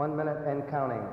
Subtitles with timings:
[0.00, 1.06] One minute and counting.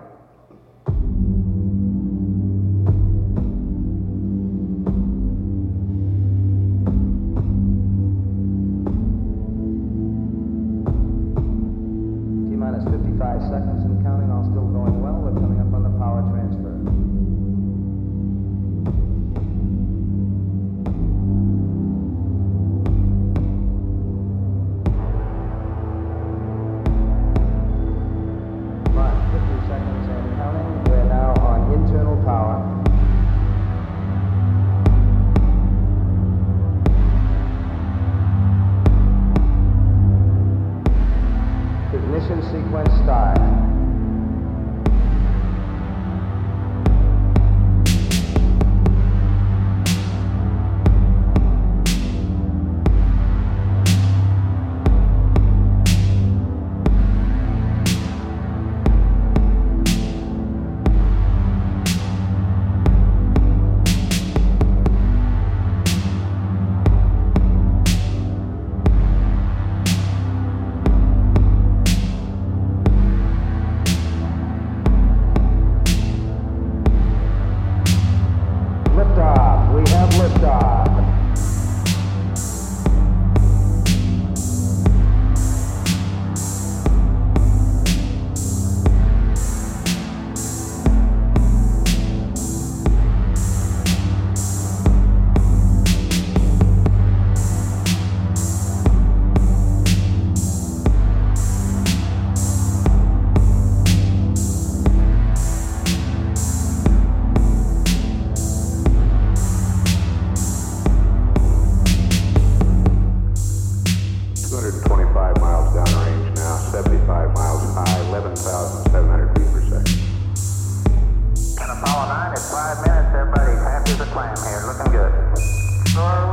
[124.18, 126.27] slam here, looking good.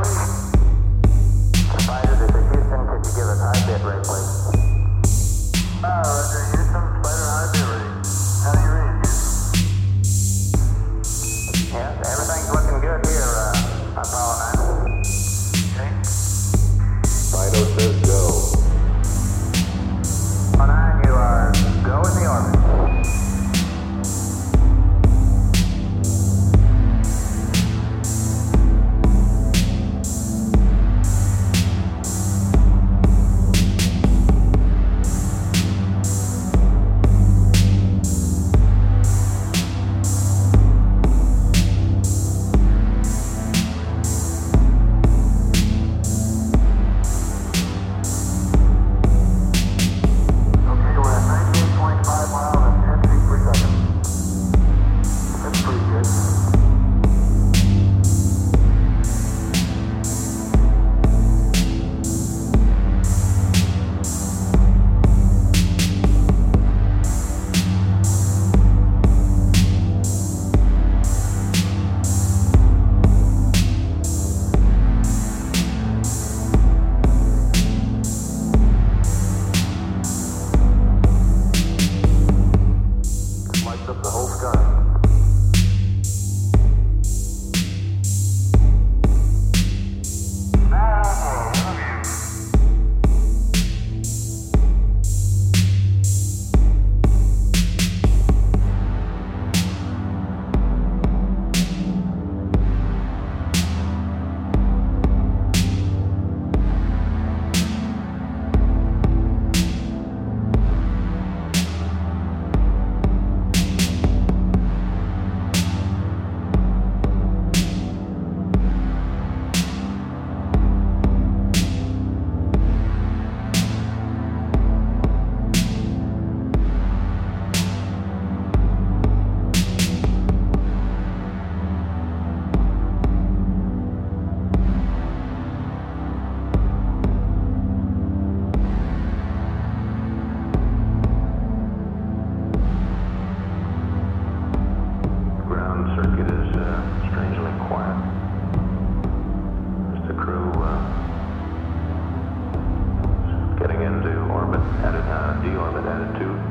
[154.83, 156.41] at a uh, deorbit attitude,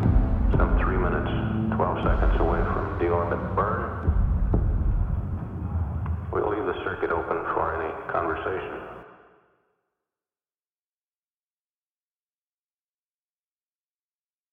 [0.56, 1.30] some 3 minutes,
[1.76, 3.82] 12 seconds away from deorbit burn.
[6.32, 8.93] We'll leave the circuit open for any conversation.